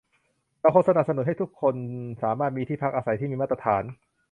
[0.59, 1.75] เราควรสนับสนุนให้คนทุกคน
[2.23, 3.83] สามารถมีที่พักอาศัยที่มีมาตรฐาน